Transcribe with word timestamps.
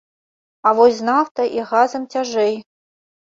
А 0.69 0.71
вось 0.77 0.95
з 0.99 1.05
нафтай 1.09 1.51
і 1.57 1.67
газам 1.73 2.09
цяжэй. 2.17 2.57